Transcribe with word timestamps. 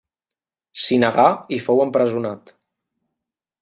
S'hi 0.85 0.97
negà 1.03 1.27
i 1.59 1.61
fou 1.69 1.85
empresonat. 1.87 2.55